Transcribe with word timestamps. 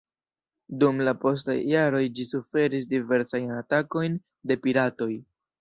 Dum 0.83 1.01
la 1.07 1.13
postaj 1.25 1.57
jaroj 1.73 2.01
ĝi 2.19 2.27
suferis 2.29 2.89
diversajn 2.97 3.55
atakojn 3.61 4.21
de 4.53 4.63
piratoj. 4.65 5.13